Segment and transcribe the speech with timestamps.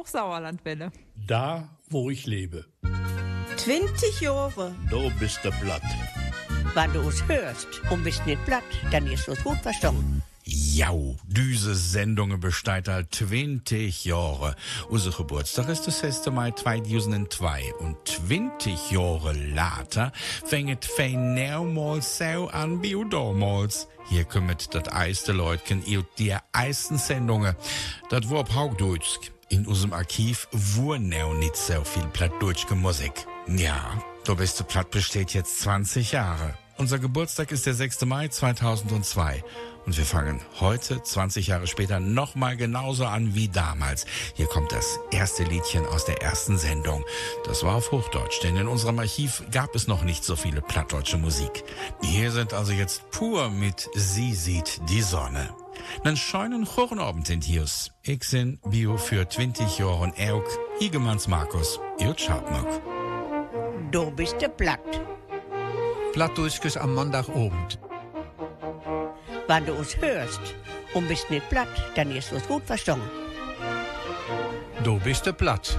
[0.00, 0.92] Hochsauerlandwelle.
[1.14, 2.64] Da, wo ich lebe.
[3.56, 4.74] 20 Jahre.
[4.88, 5.82] Du bist der Blatt.
[6.72, 10.22] Wenn du uns hörst und bist nicht platt, dann ist es gut verstanden.
[10.44, 14.56] Jau, diese Sendung besteht al 20 Jahre.
[14.88, 16.30] Unser Geburtstag ist das 6.
[16.30, 20.12] Mai 2002 und 20 Jahre later
[20.46, 23.86] fängt fein mehrmals so an wie damals.
[24.08, 27.54] Hier kommt das erste Leutchen in die ersten Sendungen.
[28.08, 29.18] Das war auf Haugdeutsch.
[29.52, 33.26] In unserem Archiv wurden auch nicht so viel plattdeutsche Musik.
[33.48, 36.54] Ja, der beste Platt besteht jetzt 20 Jahre.
[36.78, 38.02] Unser Geburtstag ist der 6.
[38.06, 39.42] Mai 2002.
[39.86, 44.06] Und wir fangen heute, 20 Jahre später, nochmal genauso an wie damals.
[44.34, 47.04] Hier kommt das erste Liedchen aus der ersten Sendung.
[47.44, 51.18] Das war auf Hochdeutsch, denn in unserem Archiv gab es noch nicht so viele plattdeutsche
[51.18, 51.64] Musik.
[52.02, 55.52] Hier sind also jetzt pur mit Sie sieht die Sonne.
[56.04, 57.90] Nen scheinen Chornabend in Hius.
[58.02, 60.46] Ich bin Bio für 20 Jahre und Euk,
[60.80, 62.80] Igemanns Markus, ihr Schabnock.
[63.90, 65.00] Du bist der Platt.
[66.12, 67.78] Plattdeutsches am Montagabend.
[69.46, 70.40] Wenn du uns hörst
[70.94, 73.10] und bist nicht platt, dann ist es gut verstanden.
[74.84, 75.78] Du bist der Platt.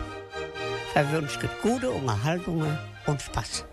[0.94, 3.66] Verwünscht gute Unterhaltungen und Spaß.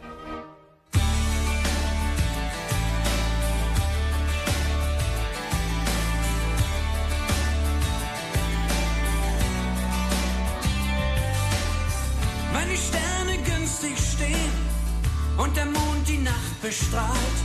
[15.39, 17.39] Und der Mond die Nacht bestrahlt,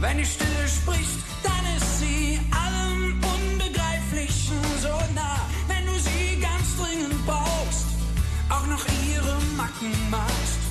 [0.00, 5.40] wenn die Stille spricht, dann ist sie allem Unbegreiflichen so nah.
[5.68, 7.86] Wenn du sie ganz dringend brauchst,
[8.50, 10.62] auch noch ihre Macken magst.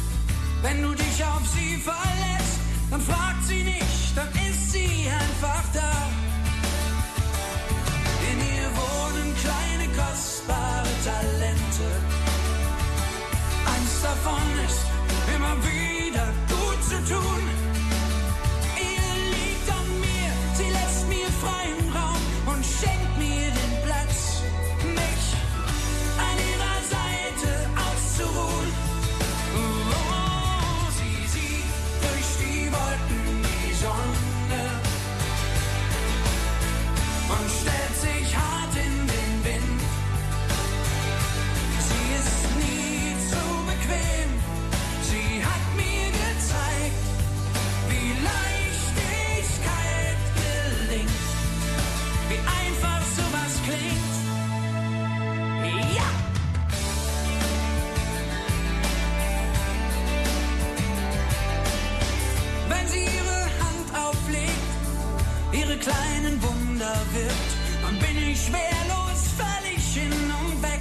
[0.62, 2.60] Wenn du dich auf sie verlässt,
[2.92, 5.71] dann fragt sie nicht, dann ist sie einfach
[67.14, 67.52] Wirkt,
[67.84, 70.80] dann bin ich schwerlos, völlig hin und weg.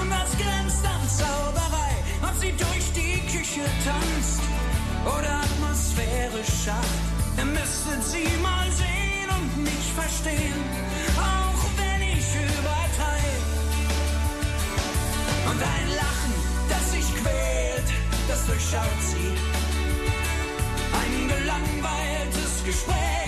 [0.00, 1.92] Und was grenzt an Zauberei,
[2.22, 4.40] ob sie durch die Küche tanzt
[5.04, 7.00] oder Atmosphäre schafft.
[7.36, 10.60] Ihr müsstet sie mal sehen und mich verstehen,
[11.20, 13.44] auch wenn ich übertreibe.
[15.50, 16.34] Und ein Lachen,
[16.70, 17.88] das sich quält,
[18.28, 19.36] das durchschaut sie.
[21.02, 23.25] Ein gelangweiltes Gespräch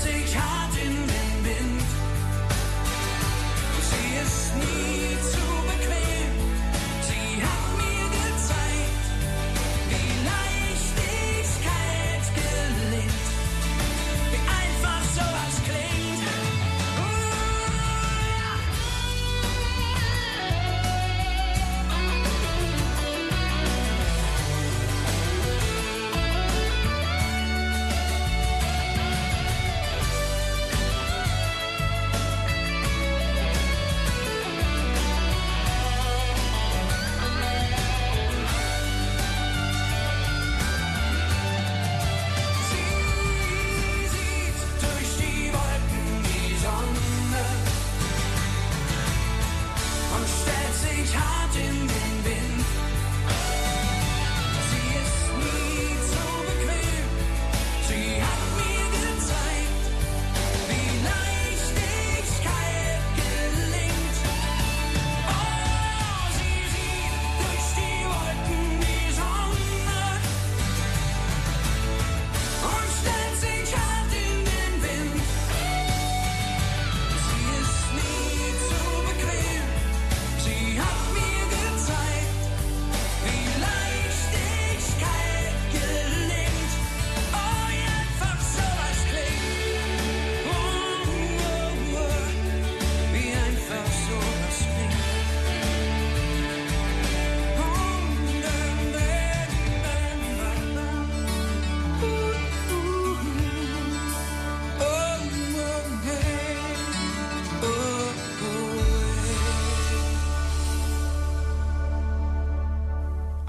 [0.00, 0.59] stellt sich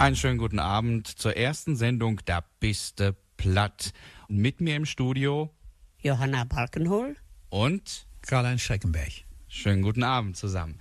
[0.02, 3.94] Einen schönen guten Abend zur ersten Sendung Da biste platt.
[4.30, 5.54] Und mit mir im Studio
[6.02, 7.16] Johanna Balkenhol.
[7.52, 9.12] und Karl-Heinz Schreckenberg.
[9.48, 10.80] schönen guten Abend zusammen.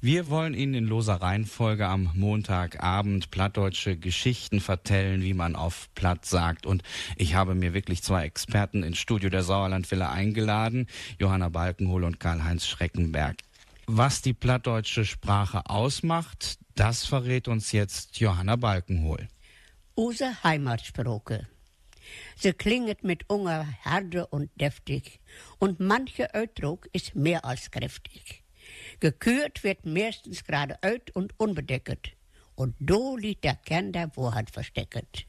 [0.00, 6.24] Wir wollen Ihnen in loser Reihenfolge am Montagabend plattdeutsche Geschichten vertellen, wie man auf Platt
[6.24, 6.64] sagt.
[6.64, 6.82] Und
[7.18, 10.86] ich habe mir wirklich zwei Experten ins Studio der Sauerlandvilla eingeladen,
[11.18, 13.36] Johanna Balkenhol und Karl-Heinz Schreckenberg.
[13.86, 19.28] Was die plattdeutsche Sprache ausmacht, das verrät uns jetzt Johanna Balkenhol.
[19.94, 21.48] Unsere Heimatsprache.
[22.36, 25.20] Sie klinget mit Unger herde und deftig
[25.58, 28.42] und manche Ausdruck ist mehr als kräftig.
[29.00, 32.12] Gekürt wird meistens gerade uit und unbedeckt.
[32.54, 35.26] Und do liegt der Kern der Wahrheit versteckt.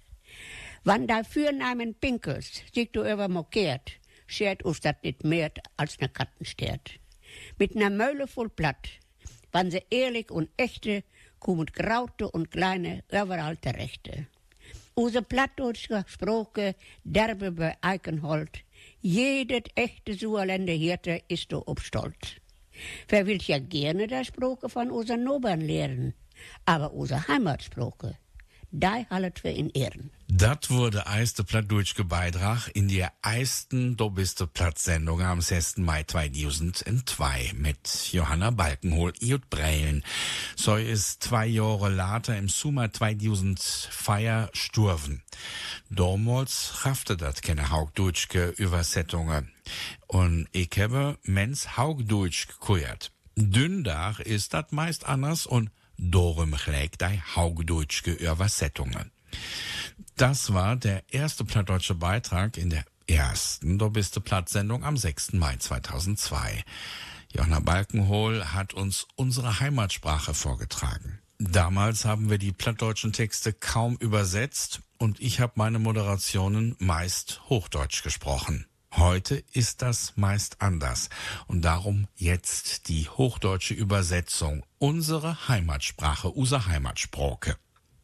[0.84, 3.94] Wann da Fürnamen pinkels, sich du über mokiert,
[4.28, 7.00] schert us dat nicht mehr als ne Kattenstert.
[7.58, 8.90] Mit ner Mölle voll Platt,
[9.52, 11.04] wann sie ehrlich und echte,
[11.44, 14.28] kommen graute und kleine überall terechte.
[14.96, 18.64] Unsere plattdeutsche Sprache, derbe bei Eichenhold,
[19.02, 22.40] jedes echte Sauerländer Hirte ist do ob stolz.
[23.10, 26.14] Wer will ja gerne der Sprache von unseren Nobern lernen,
[26.66, 28.18] aber unsere Heimatsprache,
[28.74, 30.10] da haltet wir in Ehren.
[30.28, 35.78] Das wurde eiste plattdeutsche Beitrag in der eisten dobiste Plattsendung am 6.
[35.78, 40.04] Mai 2002 mit Johanna Balkenhol und Breilen.
[40.56, 45.22] So ist zwei Jahre later im Sommer 2004 sturven.
[45.92, 49.52] Damals schaffte das keine haugdeutsche Übersetzungen.
[50.08, 53.12] Und ich habe mens haugdeutsch gekuert.
[53.36, 59.12] Dündach ist das meist anders und gleich die haugdeutsche Übersetzungen.
[60.16, 65.34] Das war der erste plattdeutsche Beitrag in der ersten Dobiste Plattsendung am 6.
[65.34, 66.64] Mai 2002.
[67.32, 71.20] Johanna Balkenhol hat uns unsere Heimatsprache vorgetragen.
[71.40, 78.04] Damals haben wir die plattdeutschen Texte kaum übersetzt und ich habe meine Moderationen meist Hochdeutsch
[78.04, 78.68] gesprochen.
[78.96, 81.10] Heute ist das meist anders
[81.48, 87.58] und darum jetzt die hochdeutsche Übersetzung, unsere Heimatsprache, unser Heimatsproke.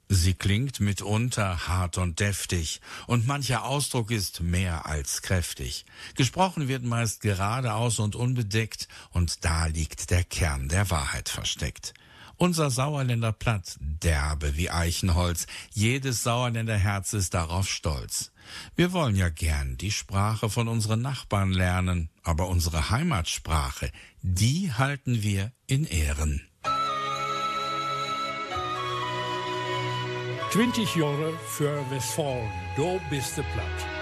[0.08, 5.86] Sie klingt mitunter hart und deftig, und mancher Ausdruck ist mehr als kräftig.
[6.16, 11.94] Gesprochen wird meist geradeaus und unbedeckt, und da liegt der Kern der Wahrheit versteckt.
[12.38, 18.32] Unser Sauerländer Platt, derbe wie Eichenholz, jedes Sauerländer Herz ist darauf stolz.
[18.76, 23.92] Wir wollen ja gern die Sprache von unseren Nachbarn lernen, aber unsere Heimatsprache,
[24.22, 26.42] die halten wir in Ehren.
[30.52, 33.99] 20 Jahre für Westfalen, do bist du platt.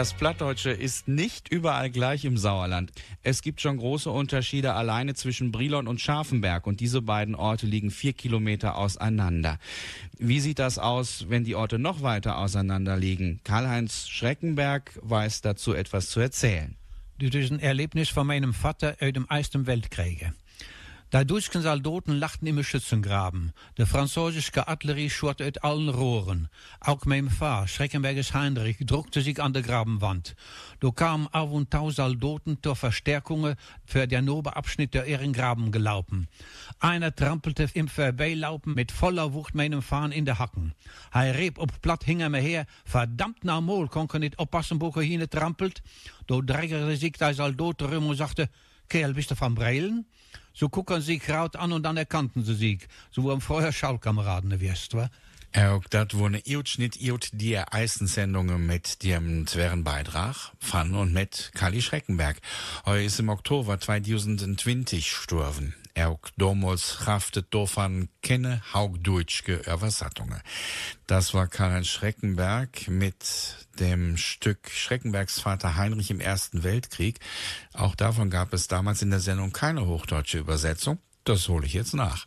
[0.00, 2.90] Das Plattdeutsche ist nicht überall gleich im Sauerland.
[3.22, 7.90] Es gibt schon große Unterschiede alleine zwischen Brilon und Scharfenberg und diese beiden Orte liegen
[7.90, 9.58] vier Kilometer auseinander.
[10.16, 13.40] Wie sieht das aus, wenn die Orte noch weiter auseinander liegen?
[13.44, 16.76] Karl-Heinz Schreckenberg weiß dazu etwas zu erzählen.
[17.18, 20.32] Dit is een erlebnis van mijn vader uit de Eerste Weltkrieg.
[21.12, 23.52] Die deutschen Soldaten lachten im Schützengraben.
[23.76, 26.48] De französische Artillerie schoot uit allen Rohren.
[26.78, 30.36] Auch mein Vater, Schreckenberges Heinrich, druckte sich an der Grabenwand.
[30.78, 36.28] Da kamen auf und tau Soldaten zur Verstärkung für den Oberabschnitt der Ehrengraben gelaufen.
[36.78, 40.74] Einer trampelte im Vorbeilaufen mit voller Wucht meinem Fahnen in de Hacken.
[41.10, 44.78] Hij riep op plat hing er me her, verdammt nou mol, kon ik niet oppassen,
[44.78, 45.82] wo er hier trampelt.
[46.26, 48.48] Da dreigerte sich der Soldat rum und sagte,
[48.86, 50.06] Kerl, bist du van Breilen?
[50.52, 52.88] So gucken sie Kraut an und dann erkannten sie sich.
[53.10, 55.08] So waren vorher Schallkameraden gewesen, wa?
[55.56, 61.50] Auch dat wo ne Iutschnitt Iut die Eisensendungen mit dem zweren Beitrag von und mit
[61.54, 62.40] Kali Schreckenberg.
[62.86, 65.74] Heu ist im Oktober 2020 gestorben.
[65.96, 70.40] Auch damals haftet dofan kenne haugdeutschke Übersetzungen.
[71.06, 77.18] Das war Karl Schreckenberg mit dem Stück Schreckenbergs Vater Heinrich im Ersten Weltkrieg.
[77.72, 80.98] Auch davon gab es damals in der Sendung keine hochdeutsche Übersetzung.
[81.24, 82.26] Das hole ich jetzt nach.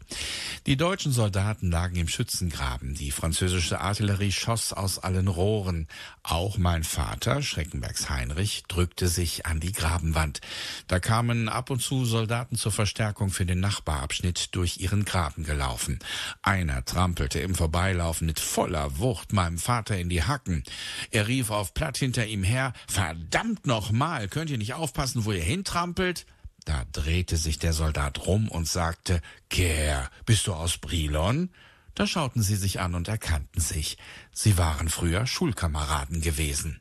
[0.67, 2.93] Die deutschen Soldaten lagen im Schützengraben.
[2.93, 5.87] Die französische Artillerie schoss aus allen Rohren.
[6.21, 10.41] Auch mein Vater, Schreckenbergs Heinrich, drückte sich an die Grabenwand.
[10.87, 15.97] Da kamen ab und zu Soldaten zur Verstärkung für den Nachbarabschnitt durch ihren Graben gelaufen.
[16.43, 20.63] Einer trampelte im Vorbeilaufen mit voller Wucht meinem Vater in die Hacken.
[21.09, 25.43] Er rief auf Platt hinter ihm her, verdammt nochmal, könnt ihr nicht aufpassen, wo ihr
[25.43, 26.27] hintrampelt?
[26.65, 31.49] Da drehte sich der Soldat rum und sagte, Kerr, bist du aus Brilon?
[31.95, 33.97] Da schauten sie sich an und erkannten sich.
[34.31, 36.79] Sie waren früher Schulkameraden gewesen.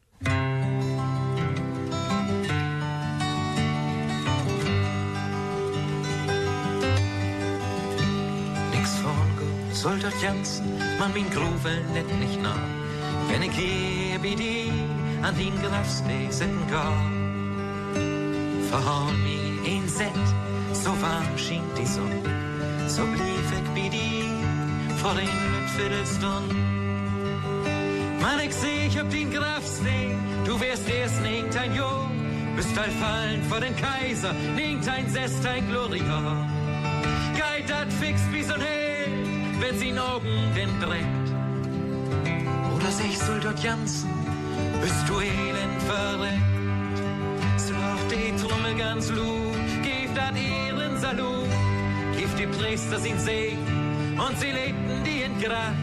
[8.71, 12.57] Nix gut, soll dort Jansen, man min Grove net nicht nah.
[13.29, 14.73] Wenn ich hier bei dir
[15.23, 17.11] an den Grafsteg sitten gar.
[18.71, 20.27] Verhal mi ein Set,
[20.73, 22.23] so warm schien die Sonne.
[22.89, 26.53] So blieb ich bei dir vor den mit Viertelstund.
[28.21, 32.11] Man, ich seh, ich hab den Grafsteg, du wärst erst nicht ein Jahr.
[32.57, 36.47] Bist all fallen vor den Kaiser, nicht ein Sest, ein Gloria.
[37.37, 41.29] Geit dat fix wie so'n Held, wenn sie Augen den dreckt.
[42.77, 44.11] Oder sich soll dort janzen,
[44.83, 46.43] bist du elend verreckt.
[47.57, 49.52] So lacht die Trommel ganz lut,
[50.15, 51.49] dat ihren Salut,
[52.17, 55.75] gib die Priester sin Segen und sie legten die in Grab.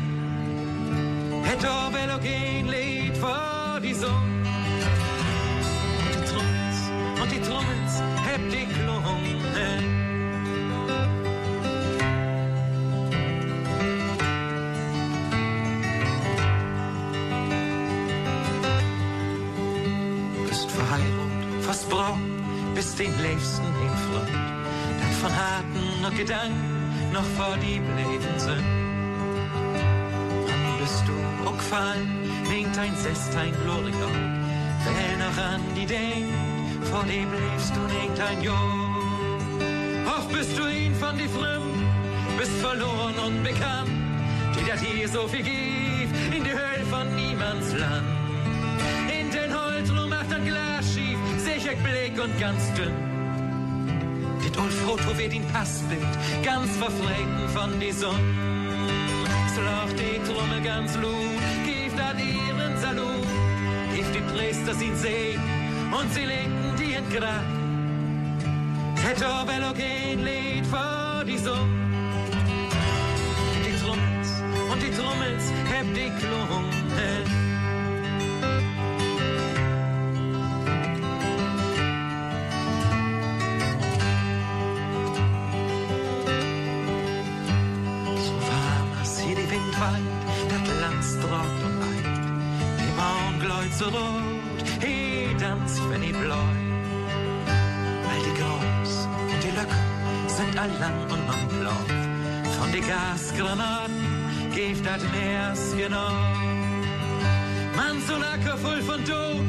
[1.43, 4.43] Het ein Lied vor die Sonne.
[6.01, 6.77] Und die Trommels,
[7.21, 7.93] und die Trommels,
[8.25, 9.19] heb die Klungen.
[21.69, 22.38] fast braun,
[22.79, 24.37] bist den liebsten in Freund,
[24.99, 28.63] dat von harten noch Gedanken noch vor die bleiben sind.
[30.47, 32.07] Wann bist du auch gefallen,
[32.49, 34.09] winkt ein Sest, ein Gloria,
[34.85, 36.33] wer noch an die denkt,
[36.89, 38.95] vor dem lebst du nicht ein Jahr.
[40.15, 41.83] Oft bist du ihn von die Fremden,
[42.37, 43.91] bist verloren und bekannt,
[44.55, 48.07] die dat hier so viel gibt, in die Hölle von niemands Land.
[49.19, 50.95] In den Holzrum macht ein Glas
[51.69, 52.93] sicher Blick und ganz dünn.
[54.43, 56.01] Dit old Foto wird in Passbild,
[56.43, 58.19] ganz verfreten von die Sonne.
[59.55, 63.27] So lacht die Trommel ganz lut, gibt dat ihren Salut,
[63.95, 65.41] gibt die Priester sin Segen
[65.91, 67.45] und sie legten die in Grab.
[69.03, 71.69] Hätte Orwell auch ein Lied vor die Sonne.
[73.65, 74.29] Die Trommels
[74.71, 77.48] und die Trommels, heb die Klungen.
[93.79, 96.49] So rot, he tanzt, wenn i bläu.
[98.05, 98.93] Weil die Groß
[99.31, 99.79] und die Löcke
[100.27, 101.81] sind all lang und man blau.
[102.57, 104.03] Von die Gasgranaten
[104.53, 106.11] gibt dat Meers genau.
[107.79, 109.45] Man so Lacker voll von Tod,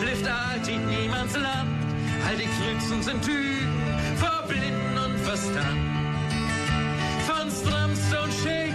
[0.00, 1.84] blifft alltid niemands Land.
[2.26, 3.82] All die Krützen sind Tüten,
[4.16, 5.84] vor Blinden und Verstand
[7.28, 8.74] von Stramstone shaken,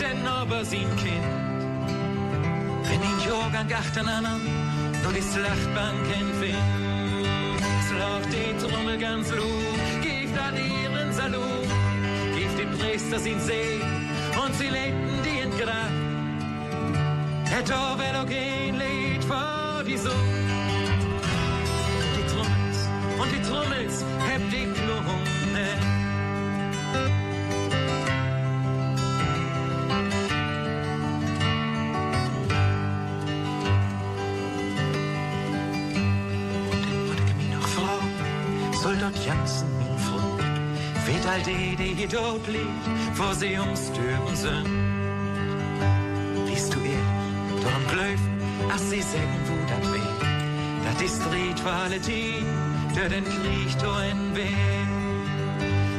[0.00, 1.55] denn aber sin Kind.
[3.28, 4.24] Jorgan gachten an,
[5.02, 7.62] nur die Schlachtbank entfernt.
[7.88, 11.66] Slaucht die Trommel ganz lob, gibt an ihren Salon,
[12.36, 13.80] gibt die Priester sin See
[14.42, 16.06] und sie legten die in Grab.
[17.58, 20.14] Et ein Lied vor die Sonne.
[22.16, 22.78] Die Trommels
[23.20, 25.95] und die Trommels, heb die Klone.
[41.26, 44.68] Vet all det, det hier dort liegt, vor sie ums Türen sind.
[46.46, 48.40] Liest du ehrlich, darum glöfen,
[48.70, 50.14] ach sie sägen, wo dat weh.
[50.84, 51.22] Dat ist
[52.06, 52.44] die,
[52.94, 54.86] der den Krieg tun will.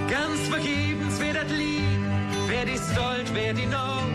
[0.10, 2.02] Ganz vergebens wer dat Lied,
[2.48, 4.08] wer die Stolt, wer die Not.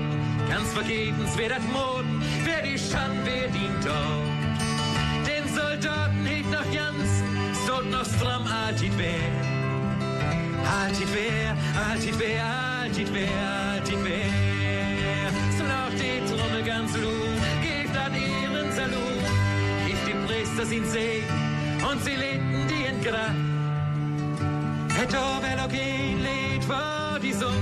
[0.48, 2.06] Ganz vergebens wer dat Mut,
[2.44, 5.26] wer die Schand, wer die Tod.
[5.26, 7.28] Den Soldaten hielt noch Jansen,
[7.64, 9.51] stod noch stramm alltid wer.
[10.64, 11.56] Alltid wer,
[11.90, 13.28] alltid wer, alltid wer,
[13.72, 15.30] alltid wer.
[15.56, 19.24] So lauft die Trommel ganz lud, gebt an ihren Salut.
[19.86, 21.26] Gibt die Priester sin Segen
[21.90, 23.34] und sie legten die in Grab.
[25.02, 25.58] Et auch ein
[26.22, 27.56] Lied vor die Sonne.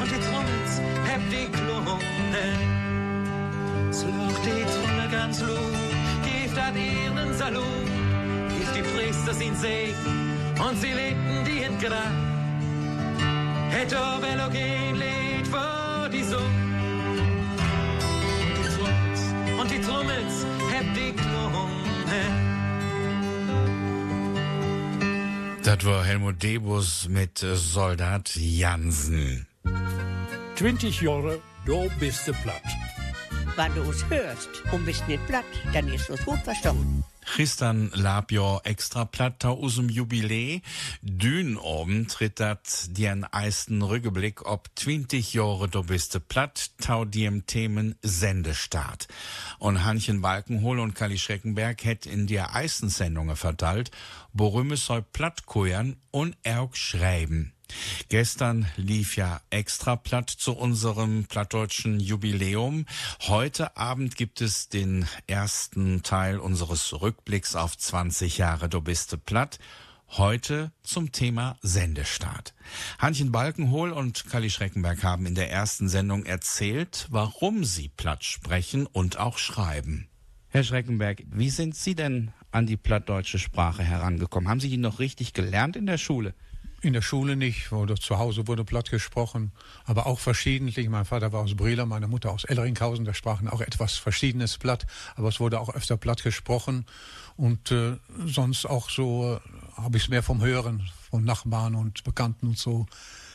[0.00, 1.98] Und die Trommels, heb die Klone.
[3.90, 5.58] So lauft die Trommel ganz lud,
[6.24, 7.79] gibt an ihren Salut.
[9.20, 12.12] Priester sin Segen und sie legten die in Grab.
[13.72, 16.44] Et ein Lied vor die Sonne.
[19.60, 22.22] Und die Trommels, heb die Klone.
[25.64, 29.46] Das war Helmut Debus mit Soldat Jansen.
[30.56, 32.62] 20 Jahre, da bist du platt.
[33.60, 35.44] Wenn du uns hörst und bist nicht platt,
[35.74, 37.04] dann ist es gut verstanden.
[37.26, 40.62] Christian Labjor extra platt aus dem Jubiläe.
[41.02, 47.44] Dün oben tritt dat den eisten Rückblick ob 20 Jahre du bist platt, tau diem
[47.44, 49.08] Themen Sendestart.
[49.58, 53.90] Und Hanchen Balkenhol und Kali Schreckenberg hätt in der Eistensendungen verteilt,
[54.32, 57.52] worum es soll platt kuern und erg schreiben.
[58.08, 62.86] Gestern lief ja extra platt zu unserem plattdeutschen Jubiläum.
[63.22, 69.58] Heute Abend gibt es den ersten Teil unseres Rückblicks auf 20 Jahre Du bist platt.
[70.16, 72.52] Heute zum Thema Sendestart.
[72.98, 78.86] Hanchen Balkenhol und Kali Schreckenberg haben in der ersten Sendung erzählt, warum sie platt sprechen
[78.86, 80.08] und auch schreiben.
[80.48, 84.48] Herr Schreckenberg, wie sind Sie denn an die plattdeutsche Sprache herangekommen?
[84.48, 86.34] Haben Sie die noch richtig gelernt in der Schule?
[86.82, 89.52] In der Schule nicht, wurde zu Hause wurde platt gesprochen,
[89.84, 90.88] aber auch verschiedentlich.
[90.88, 94.86] Mein Vater war aus Brühler, meine Mutter aus Ellringhausen, da sprachen auch etwas verschiedenes platt,
[95.14, 96.86] aber es wurde auch öfter platt gesprochen
[97.36, 99.38] und äh, sonst auch so
[99.76, 102.86] äh, habe ich es mehr vom Hören, von Nachbarn und Bekannten und so.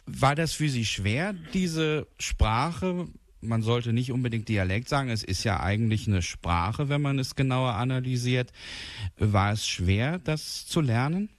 [0.07, 3.07] War das für Sie schwer, diese Sprache?
[3.41, 7.35] Man sollte nicht unbedingt Dialekt sagen, es ist ja eigentlich eine Sprache, wenn man es
[7.35, 8.51] genauer analysiert.
[9.19, 11.29] War es schwer, das zu lernen?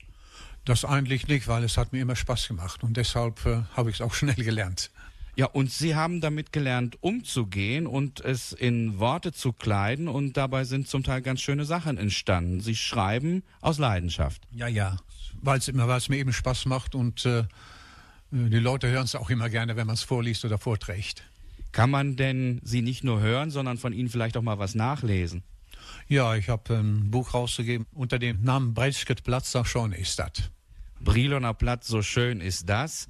[0.66, 3.96] Das eigentlich nicht, weil es hat mir immer Spaß gemacht und deshalb äh, habe ich
[3.96, 4.90] es auch schnell gelernt.
[5.36, 10.64] Ja, und Sie haben damit gelernt, umzugehen und es in Worte zu kleiden und dabei
[10.64, 12.60] sind zum Teil ganz schöne Sachen entstanden.
[12.60, 14.42] Sie schreiben aus Leidenschaft.
[14.50, 14.96] Ja, ja,
[15.40, 17.44] weil es mir eben Spaß macht und äh,
[18.32, 21.22] die Leute hören es auch immer gerne, wenn man es vorliest oder vorträgt.
[21.70, 25.44] Kann man denn Sie nicht nur hören, sondern von Ihnen vielleicht auch mal was nachlesen?
[26.08, 30.50] Ja, ich habe ein Buch rausgegeben unter dem Namen Breitschritt Platz, da schon ist das.
[31.00, 33.08] Briloner Platz, so schön ist das.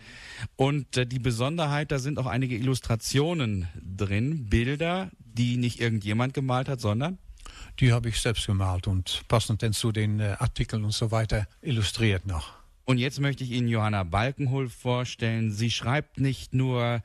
[0.56, 6.68] Und äh, die Besonderheit, da sind auch einige Illustrationen drin, Bilder, die nicht irgendjemand gemalt
[6.68, 7.18] hat, sondern
[7.80, 11.46] Die habe ich selbst gemalt und passend denn zu den äh, Artikeln und so weiter
[11.62, 12.54] illustriert noch.
[12.84, 15.50] Und jetzt möchte ich Ihnen Johanna Balkenhol vorstellen.
[15.50, 17.02] Sie schreibt nicht nur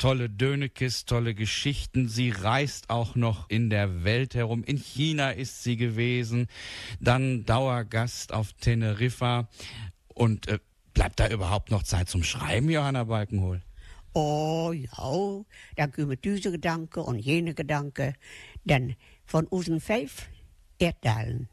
[0.00, 4.64] tolle Dönekes, tolle Geschichten, sie reist auch noch in der Welt herum.
[4.64, 6.48] In China ist sie gewesen,
[7.00, 9.48] dann Dauergast auf Teneriffa.
[10.20, 10.58] Und äh,
[10.92, 13.62] bleibt da überhaupt noch Zeit zum Schreiben, Johanna Balkenhol?
[14.12, 18.16] Oh ja, dan komen deze gedanken en jene gedanken.
[18.62, 20.28] Dan van onze vijf
[20.76, 21.48] Erdteilen.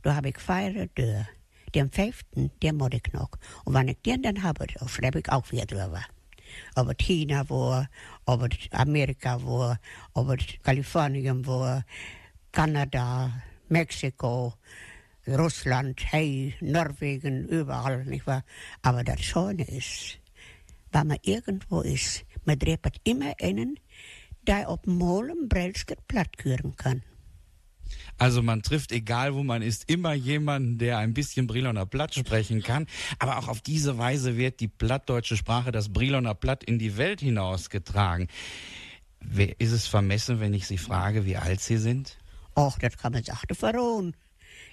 [0.00, 1.34] Daar heb ik vier deur.
[1.70, 3.28] Den vijften, den moet ik nog.
[3.64, 6.08] En wanneer ik den dan heb, dan schrijf ik ook weer drüber.
[6.74, 7.88] Ob het China war,
[8.24, 9.80] ob het Amerika war,
[10.12, 11.84] ob het Kalifornien war,
[12.50, 13.30] Kanada,
[13.66, 14.54] Mexiko,
[15.26, 18.44] Russland, hey, Norwegen, überall, nicht wahr?
[18.82, 20.18] Aber das Schöne ist,
[20.90, 23.78] wenn man irgendwo ist, man trifft immer einen,
[24.46, 27.02] der auf Molen Brelsket platt küren kann.
[28.18, 32.62] Also man trifft, egal wo man ist, immer jemanden, der ein bisschen Briloner Platt sprechen
[32.62, 32.86] kann.
[33.18, 37.20] Aber auch auf diese Weise wird die plattdeutsche Sprache, das Briloner Platt, in die Welt
[37.20, 38.28] hinausgetragen.
[39.58, 42.18] Ist es vermessen, wenn ich Sie frage, wie alt Sie sind?
[42.56, 44.14] Och, das kann man sagen verrohen.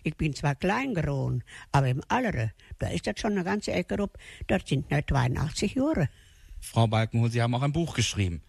[0.03, 3.97] Ich bin zwar klein geworden, aber im Allere, da ist das schon eine ganze Ecke
[3.97, 6.09] rup, das sind nur 82 Jahre.
[6.59, 8.41] Frau Balkenhol, Sie haben auch ein Buch geschrieben.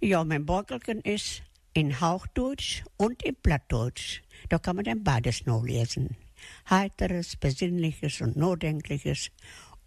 [0.00, 4.22] Ja, mein Borkelken ist in Hauchdeutsch und in Plattdeutsch.
[4.48, 6.16] Da kann man dann beides noch lesen.
[6.68, 9.30] Heiteres, Besinnliches und Nachdenkliches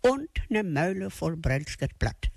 [0.02, 2.32] und eine Meule voll Brelsket Blatt.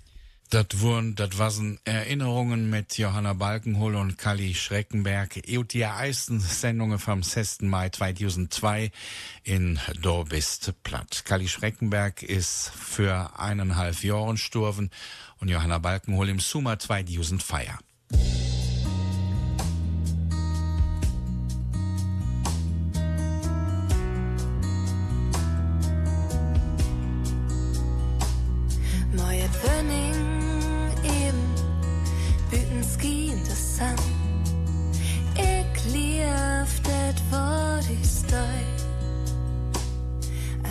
[0.49, 5.41] Das wurden, das waren Erinnerungen mit Johanna Balkenhol und Kali Schreckenberg.
[5.57, 7.61] Und die ersten Sendungen vom 6.
[7.61, 8.91] Mai 2002
[9.43, 10.25] in Do
[10.83, 11.23] platt.
[11.25, 14.91] Kali Schreckenberg ist für eineinhalb Jahren gestorben
[15.39, 17.79] und Johanna Balkenhol im Sommer 2000 feier.
[38.33, 38.63] De støj.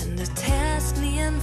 [0.01, 1.41] An det tærst nie en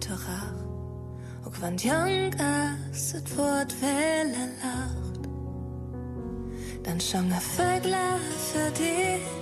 [0.00, 0.62] torach
[1.44, 4.28] och vant young as ett vårt väl
[4.62, 5.20] lacht
[6.84, 9.37] dann sjunger fåglar för det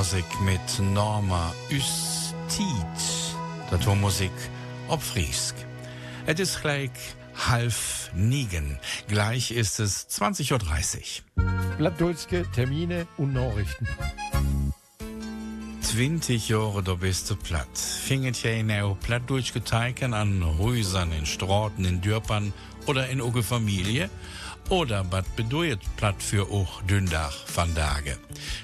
[0.00, 2.64] Musik mit Norma Üstit.
[3.70, 4.32] Das war Musik
[4.88, 5.54] ob Friesk.
[6.24, 6.90] Es ist gleich
[7.36, 7.74] halb
[8.14, 8.78] nigen.
[9.08, 11.44] Gleich ist es 20.30 Uhr.
[11.76, 13.86] Plattdeutschke Termine und Nachrichten.
[15.82, 17.76] 20 Jahre, da bist du platt.
[17.76, 22.54] Finget ja in der Plattdeutsch geteiken an Häusern, in Straßen, in Dörpern
[22.86, 24.08] oder in uge Familie?
[24.68, 28.16] Oder was bedeutet platt für auch Dündach van Dage?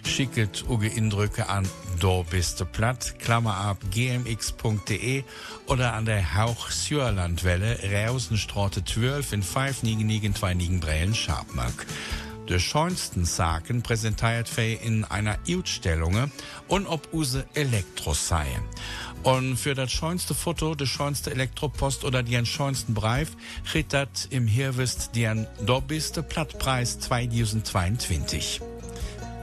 [0.04, 5.24] Schicket uge Indrücke an do bist platt, Klammer ab gmx.de
[5.66, 11.86] oder an der Hauch Sürlandwelle, Rausenstraße 12 in 5 Nigen Nigen 2 Nigen Brellen Scharpmark.
[12.48, 16.30] De schönsten Saken präsentiert Fei in einer Ausstellung
[16.68, 18.46] und ob use Elektros sei.
[19.24, 23.36] Und für das schönste Foto, de schönste Elektropost oder den schönsten Brief,
[23.68, 28.60] kriegt dat im Hirwist den Dobiste Plattpreis 2022.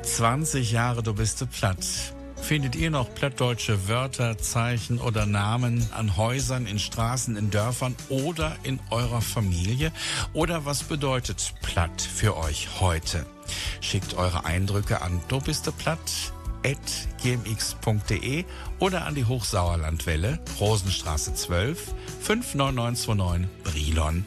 [0.04, 1.86] 20 Jahre, du bist platt.
[2.44, 8.58] Findet ihr noch plattdeutsche Wörter, Zeichen oder Namen an Häusern, in Straßen, in Dörfern oder
[8.64, 9.94] in eurer Familie?
[10.34, 13.26] Oder was bedeutet platt für euch heute?
[13.80, 15.40] Schickt eure Eindrücke an du
[18.80, 24.26] oder an die Hochsauerlandwelle, Rosenstraße 12, 59929 Brilon.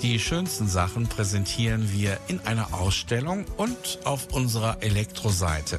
[0.00, 5.78] Die schönsten Sachen präsentieren wir in einer Ausstellung und auf unserer Elektroseite.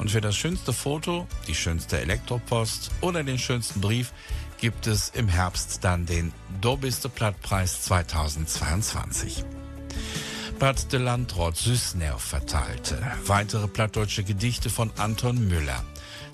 [0.00, 4.14] Und für das schönste Foto, die schönste Elektropost oder den schönsten Brief
[4.58, 6.32] gibt es im Herbst dann den
[6.62, 9.44] Dobiste Plattpreis 2022.
[10.58, 12.98] Bad de Landrot Süßner verteilte.
[13.26, 15.84] Weitere plattdeutsche Gedichte von Anton Müller.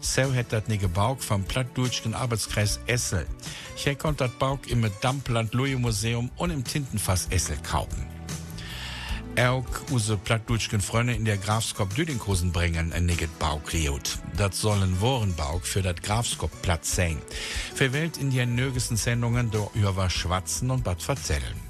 [0.00, 3.26] So hat dat nige Bauk vom plattdeutschen Arbeitskreis Essel.
[3.74, 8.15] Hier konnte dat Bauk im Dampland Louis Museum und im Tintenfass Essel kaufen.
[9.36, 14.18] Erk use plattdutschken Freunde in der Grafskop Düdinghosen bringen en niget Bauk liot.
[14.34, 17.18] Dat sollen Worenbauk für dat Grafskop Platz sein.
[17.74, 21.60] Verwählt in die nögesten Sendungen do über schwatzen und bad verzellen.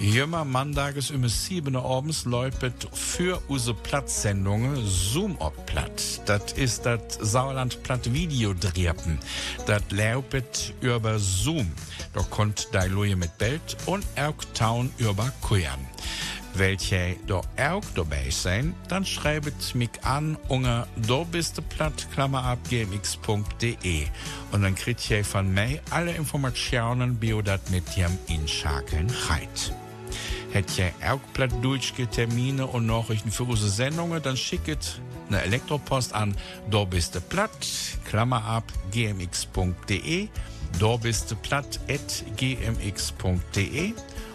[0.00, 6.22] Jümmer Mandages um 7 abends läupet für use Platzsendungen Zoom op platt.
[6.24, 9.18] Dat ist dat Sauerland platt Video driepen.
[9.66, 11.70] Dat läupet über Zoom.
[12.14, 15.30] Da konnt dei Luje mit Belt und Erktown über
[16.54, 22.58] Welche do auch dabei sein, dann schreibet mich an unter do bist du platt, ab,
[22.68, 24.06] gmx.de.
[24.52, 29.72] Und dann kriegt ihr von mir alle Informationen, bio dat mit jem Inschakeln heit.
[30.52, 36.36] Hätt ihr auch plattdeutsche Termine und Nachrichten für unsere Sendungen, dann schicket eine Elektropost an
[36.70, 37.66] do bist du platt,
[38.04, 40.28] Klammer ab, gmx.de,
[40.78, 43.94] do bist du platt, at gmx.de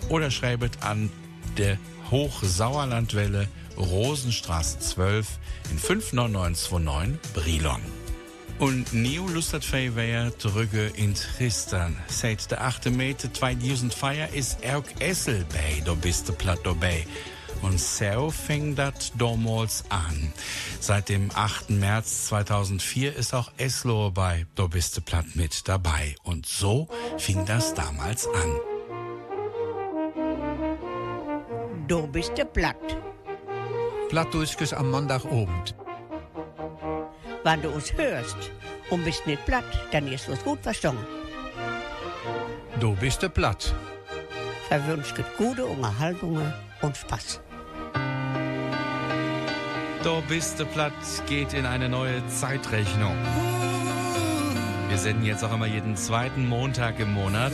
[0.10, 1.12] oder schreibet an
[1.58, 1.77] der
[2.11, 5.27] Hochsauerlandwelle Rosenstraße 12
[5.71, 7.81] in 59929 Brilon.
[8.59, 11.95] Und Neo lustert Feier zurück in Tristan.
[12.07, 12.87] Seit der 8.
[12.87, 17.05] Meter 2004 ist auch Essel bei, da bist du platt dabei.
[17.61, 20.33] Und so fing das damals an.
[20.79, 21.71] Seit dem 8.
[21.71, 26.15] März 2004 ist auch Eslo bei Da bist du platt mit dabei.
[26.23, 28.76] Und so fing das damals an.
[31.88, 32.97] Du bist du platt.
[34.10, 35.73] Plattdeutsches am Montagabend.
[37.45, 38.52] Wenn du uns hörst
[38.89, 41.06] und bist nicht platt, dann ist uns gut verstanden.
[42.82, 43.73] Du bist du platt.
[44.67, 47.39] Verwünscht gute Unterhaltungen und Spaß.
[50.04, 50.91] Da bist du platt
[51.30, 53.15] geht in eine neue Zeitrechnung.
[54.89, 57.54] Wir senden jetzt auch immer jeden zweiten Montag im Monat.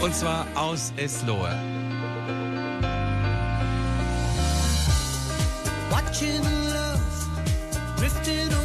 [0.00, 1.54] Und zwar aus Eslohe.
[6.14, 8.63] Watching love drifting away.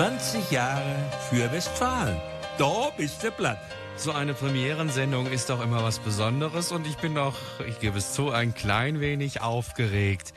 [0.00, 0.96] 20 Jahre
[1.28, 2.16] für Westfalen.
[2.56, 3.60] Da bist du platt.
[3.98, 7.36] So eine Premierensendung ist doch immer was Besonderes und ich bin doch,
[7.68, 10.32] ich gebe es zu, ein klein wenig aufgeregt.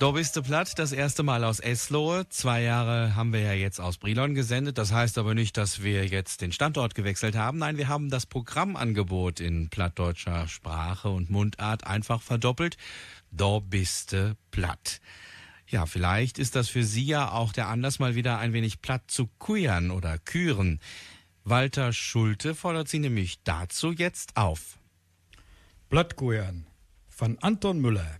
[0.00, 2.28] Da bist du platt, das erste Mal aus Eslohe.
[2.28, 4.78] Zwei Jahre haben wir ja jetzt aus Brilon gesendet.
[4.78, 7.58] Das heißt aber nicht, dass wir jetzt den Standort gewechselt haben.
[7.58, 12.76] Nein, wir haben das Programmangebot in plattdeutscher Sprache und Mundart einfach verdoppelt.
[13.30, 15.00] Da bist du platt.
[15.70, 19.10] Ja, vielleicht ist das für Sie ja auch der Anlass, mal wieder ein wenig platt
[19.10, 20.80] zu kuiern oder küren.
[21.44, 24.78] Walter Schulte fordert Sie nämlich dazu jetzt auf.
[25.90, 26.66] Blattkuiern
[27.08, 28.18] von Anton Müller.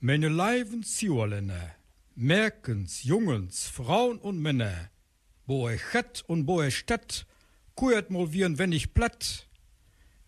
[0.00, 1.74] Meine Leiben Ziolenner,
[2.16, 4.90] Merkens, Jungens, Frauen und Männer,
[5.46, 7.26] wo ich het und wo ich statt,
[7.76, 9.48] kuiert mal wie ein wenig platt.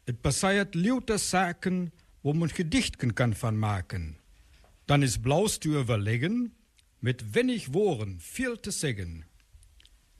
[0.06, 4.16] Et passiert lauter Sachen, wo man Gedichten kann von machen.
[4.86, 6.54] Dann ist blaus zu überlegen,
[7.00, 9.24] mit wenig Wohren viel zu sagen.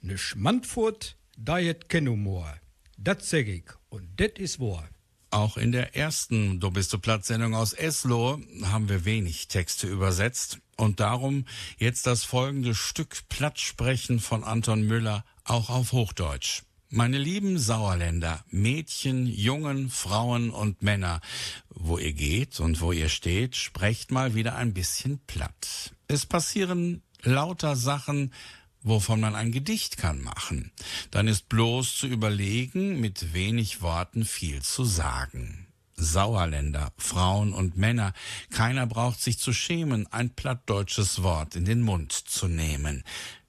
[0.01, 2.59] Ne Schmandfurt, da jet Kennumor.
[2.97, 4.89] Dat sag ich, und det is wahr.
[5.31, 10.59] Auch in der ersten Du bist du Platt-Sendung aus Eslohe haben wir wenig Texte übersetzt
[10.77, 11.45] und darum
[11.77, 16.63] jetzt das folgende Stück Plattsprechen von Anton Müller auch auf Hochdeutsch.
[16.97, 21.19] Meine lieben Sauerländer, Mädchen, Jungen, Frauen und Männer,
[21.67, 25.91] wo ihr geht und wo ihr steht, sprecht mal wieder ein bisschen platt.
[26.07, 28.31] Es passieren lauter Sachen,
[28.81, 30.71] wovon man ein Gedicht kann machen.
[31.11, 35.67] Dann ist bloß zu überlegen, mit wenig Worten viel zu sagen.
[35.97, 38.13] Sauerländer, Frauen und Männer,
[38.51, 43.03] keiner braucht sich zu schämen, ein plattdeutsches Wort in den Mund zu nehmen.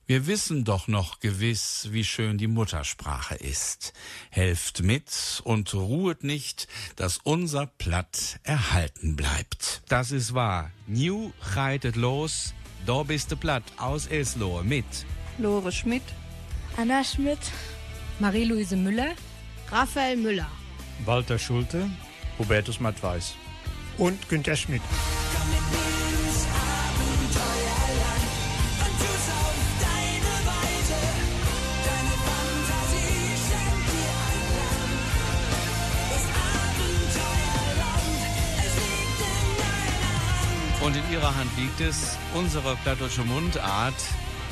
[0.09, 3.93] Wir wissen doch noch gewiss, wie schön die Muttersprache ist.
[4.31, 9.83] Helft mit und ruhet nicht, dass unser Platt erhalten bleibt.
[9.89, 10.71] Das ist wahr.
[10.87, 12.55] New reitet los.
[12.87, 14.85] Da bist du platt aus Eslohe mit
[15.39, 16.05] Lore Schmidt,
[16.77, 17.41] Anna Schmidt,
[18.21, 19.13] Marie-Louise Müller,
[19.73, 20.51] Raphael Müller.
[21.05, 21.91] Walter Schulte,
[22.39, 23.35] Hubertus Mattweis.
[23.99, 24.83] Und Günter Schmidt.
[40.87, 43.97] Und in ihrer Hand liegt es, unsere plattdeutsche Mundart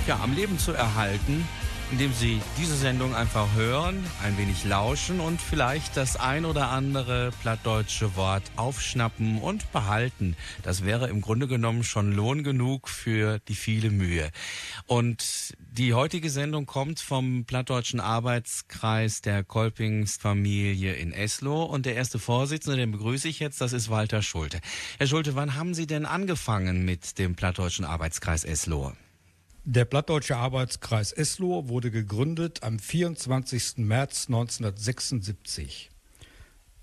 [0.09, 1.47] ja, am Leben zu erhalten,
[1.91, 7.31] indem Sie diese Sendung einfach hören, ein wenig lauschen und vielleicht das ein oder andere
[7.43, 10.37] plattdeutsche Wort aufschnappen und behalten.
[10.63, 14.31] Das wäre im Grunde genommen schon Lohn genug für die viele Mühe.
[14.87, 22.19] Und die heutige Sendung kommt vom plattdeutschen Arbeitskreis der Kolpingsfamilie in Esloh und der erste
[22.19, 24.61] Vorsitzende, den begrüße ich jetzt, das ist Walter Schulte.
[24.99, 28.93] Herr Schulte, wann haben Sie denn angefangen mit dem plattdeutschen Arbeitskreis Esloh?
[29.67, 33.79] Der Plattdeutsche Arbeitskreis Eslohe wurde gegründet am 24.
[33.79, 35.89] März 1976.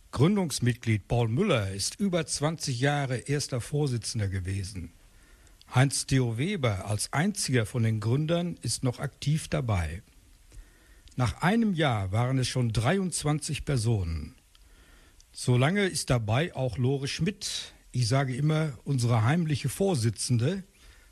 [0.10, 4.94] Gründungsmitglied Paul Müller ist über 20 Jahre erster Vorsitzender gewesen.
[5.76, 10.02] Heinz-Theo Weber als einziger von den Gründern ist noch aktiv dabei.
[11.16, 14.34] Nach einem Jahr waren es schon 23 Personen.
[15.32, 20.64] So lange ist dabei auch Lore Schmidt, ich sage immer unsere heimliche Vorsitzende,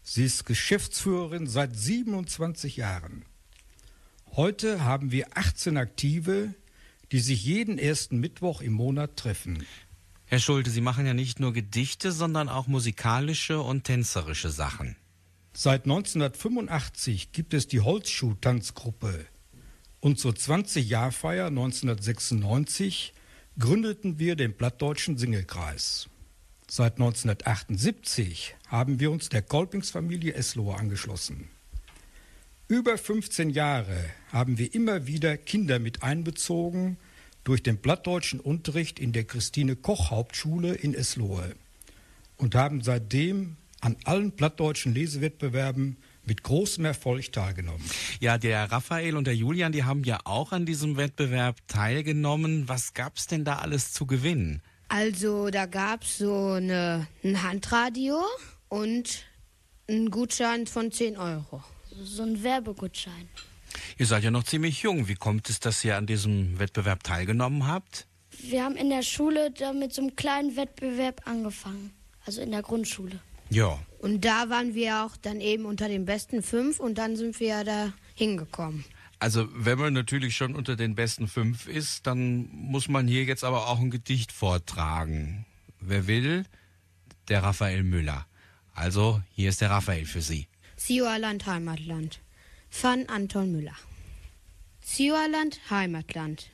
[0.02, 3.26] Sie ist Geschäftsführerin seit 27 Jahren.
[4.36, 6.54] Heute haben wir 18 Aktive,
[7.12, 9.66] die sich jeden ersten Mittwoch im Monat treffen.
[10.26, 14.96] Herr Schulte, Sie machen ja nicht nur Gedichte, sondern auch musikalische und tänzerische Sachen.
[15.54, 19.26] Seit 1985 gibt es die Holzschuh-Tanzgruppe.
[20.00, 23.14] Und zur 20-Jahr-Feier 1996
[23.58, 26.08] gründeten wir den Plattdeutschen Singelkreis.
[26.72, 31.50] Seit 1978 haben wir uns der Kolpingsfamilie Eslohe angeschlossen.
[32.68, 33.98] Über 15 Jahre
[34.32, 36.98] haben wir immer wieder Kinder mit einbezogen
[37.44, 41.56] durch den plattdeutschen Unterricht in der Christine Koch Hauptschule in Eslohe.
[42.38, 47.84] und haben seitdem an allen plattdeutschen Lesewettbewerben mit großem Erfolg teilgenommen.
[48.20, 52.70] Ja, der Raphael und der Julian, die haben ja auch an diesem Wettbewerb teilgenommen.
[52.70, 54.62] Was gab's denn da alles zu gewinnen?
[54.90, 58.24] Also da gab es so eine, ein Handradio
[58.70, 59.24] und
[59.88, 61.64] einen Gutschein von 10 Euro.
[62.02, 63.30] So ein Werbegutschein.
[63.98, 65.08] Ihr seid ja noch ziemlich jung.
[65.08, 68.08] Wie kommt es, dass ihr an diesem Wettbewerb teilgenommen habt?
[68.42, 71.92] Wir haben in der Schule da mit so einem kleinen Wettbewerb angefangen.
[72.26, 73.20] Also in der Grundschule.
[73.50, 73.80] Ja.
[74.00, 77.48] Und da waren wir auch dann eben unter den besten fünf und dann sind wir
[77.48, 78.86] ja da hingekommen.
[79.20, 83.44] Also wenn man natürlich schon unter den besten fünf ist, dann muss man hier jetzt
[83.44, 85.46] aber auch ein Gedicht vortragen.
[85.82, 86.46] Wer will?
[87.28, 88.26] Der Raphael Müller.
[88.74, 90.48] Also hier ist der Raphael für Sie.
[90.78, 92.22] Sioerland Heimatland.
[92.82, 93.76] Van Anton Müller.
[94.82, 96.50] Sioerland Heimatland.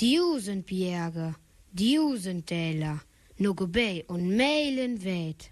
[0.00, 1.36] Diu sind Berge,
[1.72, 3.00] diu sind Täler,
[3.38, 5.50] Gebei und Meilen weit.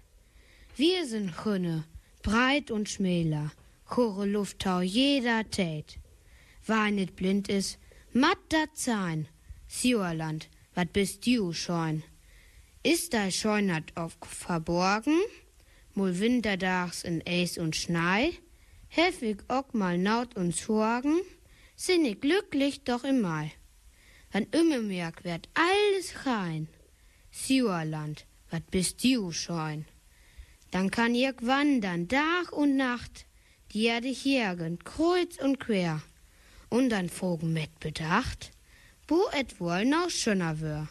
[0.75, 1.85] Wir sind Chünne,
[2.21, 3.51] breit und schmäler,
[3.85, 5.97] chore Lufttau jeder Tät.
[6.65, 7.77] Wer nicht blind is,
[8.13, 9.27] matt dat sein.
[9.67, 12.03] Sioerland, wat bist du scheun?
[12.83, 15.19] Ist da scheunert auf verborgen?
[15.93, 18.33] Mul winterdags in Eis und Schnei?
[18.87, 21.21] Heftig ook mal naut und sorgen?
[21.75, 23.51] Sind ich glücklich doch im Mai.
[24.31, 26.67] Wann immer merk wird alles rein.
[27.31, 29.85] Sioerland, wat bist du scheun?
[30.71, 33.25] Dann kann ich wandern, Tag und Nacht,
[33.71, 36.01] die Erde hergen, kreuz und quer.
[36.73, 38.51] Und dann fragen mit Bedacht,
[39.07, 40.87] wo et wohl noch schöner wär.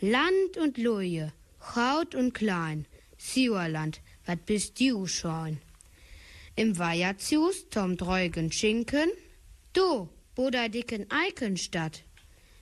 [0.00, 1.34] Land und Loje,
[1.74, 2.86] Haut und Klein,
[3.18, 5.58] Sioerland, wat bist du scheun?
[6.54, 9.10] Im Weiherzus tom dreugen Schinken,
[9.74, 12.02] du, wo da dicken Eikenstadt,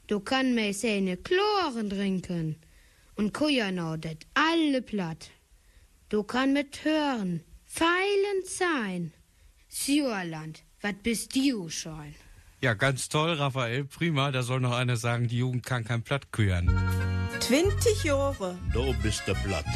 [0.09, 2.57] du kann mei seine Chloren trinken
[3.15, 5.31] und Kujernau det alle platt.
[6.09, 9.13] Du kann mit hören, feilend sein.
[9.69, 12.24] Sjöland, wat bist du schon?
[12.65, 13.85] Ja, ganz toll, Raphael.
[13.85, 14.31] Prima.
[14.31, 16.75] Da soll noch einer sagen, die Jugend kann kein Platt küren.
[17.41, 18.57] 20 Jahre.
[18.73, 19.67] Du bist der Blatt.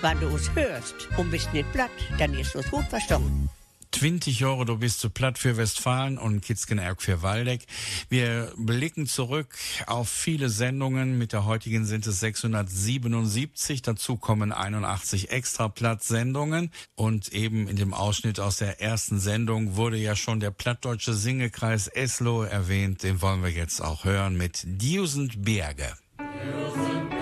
[0.00, 3.50] Wenn du es hörst und bist nicht platt, dann ist es gut verstanden.
[3.92, 7.62] 20 Jahre, du bist zu platt für Westfalen und Kitzkenberg für Waldeck.
[8.08, 11.18] Wir blicken zurück auf viele Sendungen.
[11.18, 13.82] Mit der heutigen sind es 677.
[13.82, 16.70] Dazu kommen 81 Extraplatzsendungen.
[16.94, 21.88] Und eben in dem Ausschnitt aus der ersten Sendung wurde ja schon der plattdeutsche Singekreis
[21.88, 23.02] Eslo erwähnt.
[23.02, 25.96] Den wollen wir jetzt auch hören mit Diusend Berge.
[26.18, 27.17] Old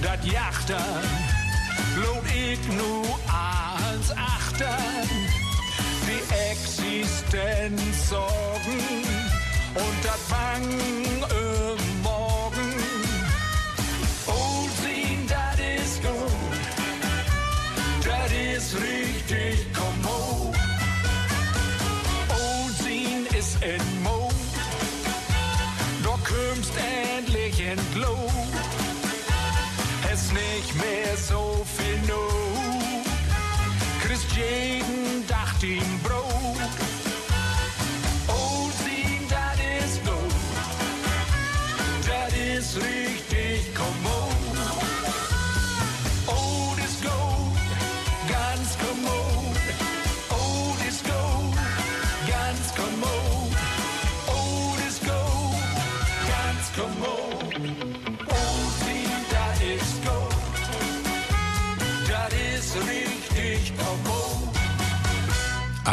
[0.00, 0.76] dat Jachten,
[1.96, 5.08] lohnt ich nu ans Achten,
[6.06, 9.04] die Existenz sorgen
[9.74, 12.72] und dat Bang im Morgen.
[14.26, 16.62] Oh, sehen, dat ist gut,
[18.04, 19.71] dat ist richtig
[31.16, 33.06] so viel Not,
[34.02, 36.21] kriegst jeden Tag den Brot.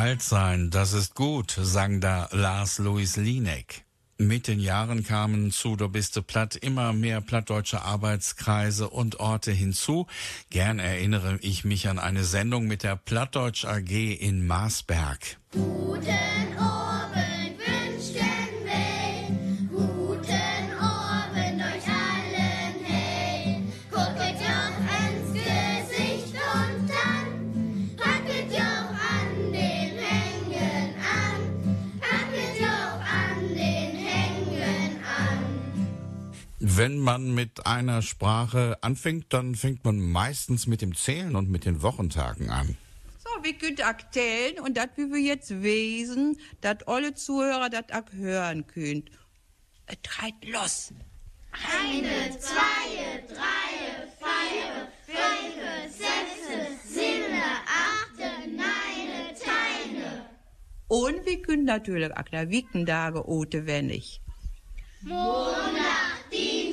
[0.09, 3.85] Alt sein, das ist gut, sang da Lars Louis Lieneck.
[4.17, 10.07] Mit den Jahren kamen zu Der Biste Platt immer mehr plattdeutsche Arbeitskreise und Orte hinzu.
[10.49, 15.37] Gern erinnere ich mich an eine Sendung mit der Plattdeutsch AG in Marsberg.
[15.51, 17.08] Guten Abend
[36.79, 41.65] Wenn man mit einer Sprache anfängt, dann fängt man meistens mit dem Zählen und mit
[41.65, 42.77] den Wochentagen an.
[43.21, 48.09] So, wir können erzählen und das wie wir jetzt wesen, dass alle Zuhörer das auch
[48.13, 49.11] hören könnt.
[49.87, 50.93] Es geht los.
[51.51, 60.25] Eine, zwei, drei, vier, fünf, sechs, sieben, acht, neun, teine.
[60.87, 64.21] Und wir können natürlich auch der Wickentage ote wennig.
[65.01, 66.68] Montag, Dienstag,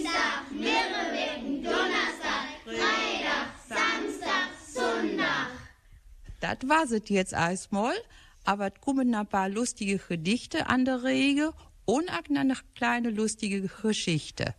[6.41, 7.95] Das war's es jetzt erstmal,
[8.45, 11.53] aber es kommen ein paar lustige Gedichte an der Rege
[11.85, 14.55] und auch noch eine kleine lustige Geschichte.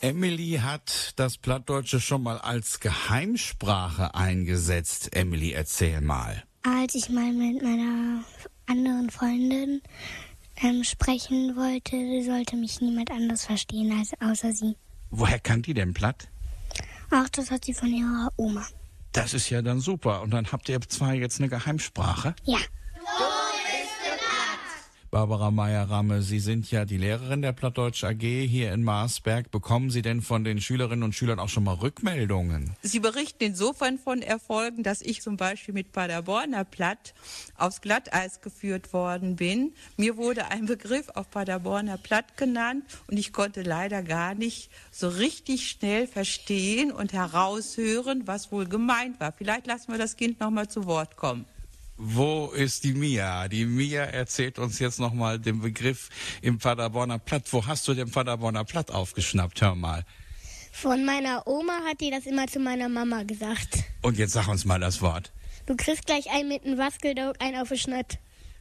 [0.00, 5.14] Emily hat das Plattdeutsche schon mal als Geheimsprache eingesetzt.
[5.14, 6.44] Emily, erzähl mal.
[6.62, 8.22] Als ich mal mit meiner
[8.66, 9.82] anderen Freundin
[10.62, 14.76] ähm, sprechen wollte, sollte mich niemand anders verstehen als außer sie.
[15.10, 16.28] Woher kann die denn Platt?
[17.10, 18.66] Ach, das hat sie von ihrer Oma.
[19.12, 20.22] Das ist ja dann super.
[20.22, 22.34] Und dann habt ihr zwei jetzt eine Geheimsprache?
[22.44, 22.58] Ja.
[25.10, 29.50] Barbara Meyer-Ramme, Sie sind ja die Lehrerin der Plattdeutsch AG hier in Marsberg.
[29.50, 32.76] Bekommen Sie denn von den Schülerinnen und Schülern auch schon mal Rückmeldungen?
[32.82, 37.14] Sie berichten insofern von Erfolgen, dass ich zum Beispiel mit Paderborner Platt
[37.56, 39.72] aufs Glatteis geführt worden bin.
[39.96, 45.08] Mir wurde ein Begriff auf Paderborner Platt genannt und ich konnte leider gar nicht so
[45.08, 49.32] richtig schnell verstehen und heraushören, was wohl gemeint war.
[49.32, 51.46] Vielleicht lassen wir das Kind noch mal zu Wort kommen.
[52.00, 53.48] Wo ist die Mia?
[53.48, 56.10] Die Mia erzählt uns jetzt nochmal den Begriff
[56.42, 57.52] im Paderborner Platt.
[57.52, 59.60] Wo hast du den Paderborner Platt aufgeschnappt?
[59.60, 60.04] Hör mal.
[60.70, 63.82] Von meiner Oma hat die das immer zu meiner Mama gesagt.
[64.00, 65.32] Und jetzt sag uns mal das Wort.
[65.66, 68.18] Du kriegst gleich einen mit einem Waskeldog, einen auf den Schnitt.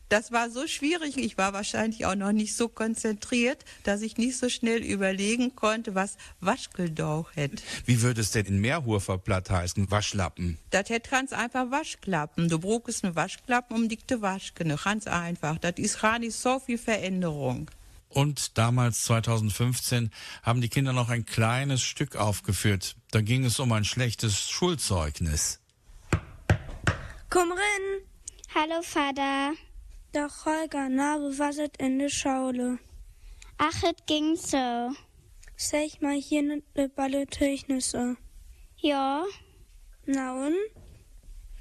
[0.09, 1.17] Das war so schwierig.
[1.17, 5.95] Ich war wahrscheinlich auch noch nicht so konzentriert, dass ich nicht so schnell überlegen konnte,
[5.95, 7.61] was Waschgeldauch hätte.
[7.85, 9.91] Wie würde es denn in Meerhofer Platt heißen?
[9.91, 10.57] Waschlappen.
[10.69, 12.47] Das hätte ganz einfach Waschklappen.
[12.47, 14.77] Du brauchst eine Waschklappen um dicke Waschkene.
[14.81, 15.57] Ganz einfach.
[15.57, 17.69] Das ist gar nicht so viel Veränderung.
[18.09, 22.95] Und damals, 2015, haben die Kinder noch ein kleines Stück aufgeführt.
[23.11, 25.59] Da ging es um ein schlechtes Schulzeugnis.
[27.29, 28.01] Komm rein.
[28.55, 29.51] Hallo, Vater.
[30.17, 32.79] Doch Holger, na, wo was it in der Schule?
[33.59, 34.91] Ach, es ging so.
[35.55, 38.17] Sag mal hier ne de Balleteuchnisse.
[38.77, 39.25] Ja,
[40.07, 40.55] Na und?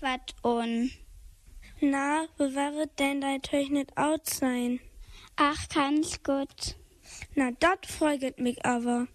[0.00, 0.90] wat un.
[1.82, 4.80] Na, wo wäre denn dein Teuchnis out sein?
[5.36, 6.76] Ach, ganz gut.
[7.34, 9.06] Na, dat freut mich aber.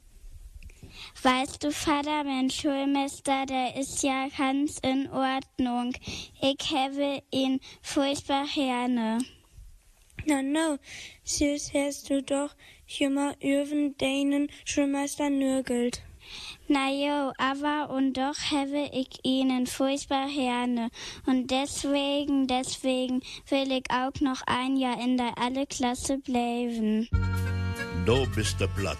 [1.23, 5.93] Weißt du, Vater, mein Schulmeister, der ist ja ganz in Ordnung.
[6.41, 9.19] Ich habe ihn furchtbar gerne.
[10.25, 10.79] Na, no,
[11.23, 12.55] süß hast du doch
[12.99, 16.01] immer über deinen Schulmeister nörgelt.
[16.67, 20.89] Na jo, aber und doch habe ich ihnen furchtbar gerne.
[21.27, 27.07] Und deswegen, deswegen will ich auch noch ein Jahr in der alle Klasse bleiben.
[28.07, 28.97] du bist du platt.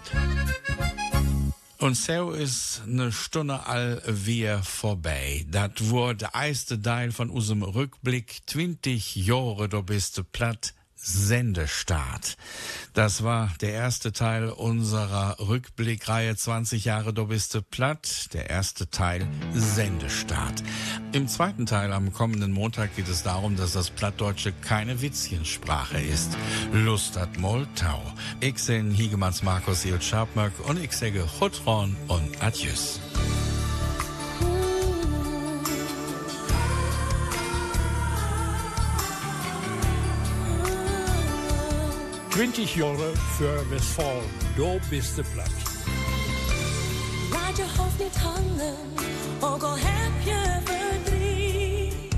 [1.82, 5.48] Und so ist eine Stunde all wir vorbei.
[5.50, 8.42] Das war der erste Teil von unserem Rückblick.
[8.46, 10.76] 20 Jahre, du bist platt.
[11.04, 12.38] Sendestart.
[12.94, 18.34] Das war der erste Teil unserer Rückblickreihe 20 Jahre Du bist platt.
[18.34, 20.64] Der erste Teil Sendestart.
[21.12, 26.38] Im zweiten Teil am kommenden Montag geht es darum, dass das Plattdeutsche keine Witzchensprache ist.
[26.72, 28.02] Lust hat Moltau.
[28.40, 33.00] Ich bin Higemanns Markus Eel Scharpmöck und ich sage Chutron und Adjus.
[42.42, 44.24] 20 Jahre für Westfalen,
[44.58, 45.52] du bist du platt.
[47.32, 48.76] Laat je hoofd niet hangen,
[49.40, 52.12] ook al heb je verdriet.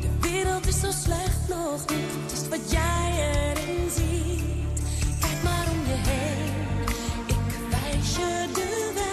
[0.00, 4.80] De wereld is zo slecht nog niet, is wat jij erin ziet.
[5.20, 6.86] Kijk maar om je heen,
[7.26, 9.03] ik wijs je de weg.